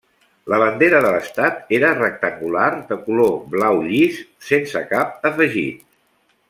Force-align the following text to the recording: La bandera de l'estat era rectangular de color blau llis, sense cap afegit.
La 0.51 0.57
bandera 0.61 1.01
de 1.05 1.11
l'estat 1.15 1.59
era 1.79 1.91
rectangular 1.99 2.71
de 2.93 2.99
color 3.05 3.37
blau 3.57 3.85
llis, 3.91 4.19
sense 4.51 4.87
cap 4.95 5.33
afegit. 5.33 5.91